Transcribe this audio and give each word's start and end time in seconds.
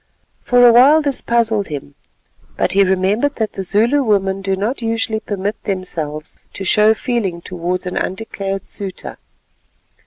For 0.41 0.67
a 0.67 0.73
while 0.73 1.03
this 1.03 1.21
puzzled 1.21 1.67
him, 1.67 1.93
but 2.57 2.73
he 2.73 2.83
remembered 2.83 3.35
that 3.35 3.53
the 3.53 3.61
Zulu 3.61 4.01
women 4.01 4.41
do 4.41 4.55
not 4.55 4.81
usually 4.81 5.19
permit 5.19 5.63
themselves 5.65 6.37
to 6.53 6.63
show 6.63 6.95
feeling 6.95 7.39
towards 7.39 7.85
an 7.85 7.97
undeclared 7.97 8.65
suitor. 8.67 9.19